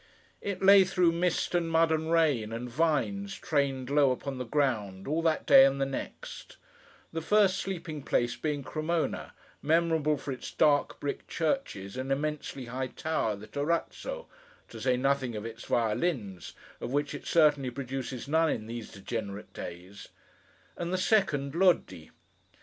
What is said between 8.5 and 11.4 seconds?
Cremona, memorable for its dark brick